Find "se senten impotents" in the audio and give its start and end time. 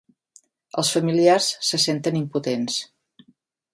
1.69-2.79